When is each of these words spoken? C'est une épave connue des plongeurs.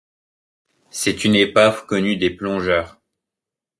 C'est 0.89 1.25
une 1.25 1.35
épave 1.35 1.85
connue 1.85 2.17
des 2.17 2.31
plongeurs. 2.31 2.99